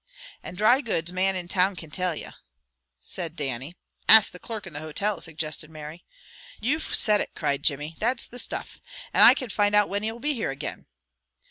[0.43, 2.29] "Any dry goods man in town can tell ye,"
[2.99, 3.77] said Dannie.
[4.09, 6.03] "Ask the clerk in the hotel," suggested Mary.
[6.59, 7.97] "You've said it," cried Jimmy.
[7.99, 8.81] "That's the stuff!
[9.13, 10.87] And I can find out whin he will be here again."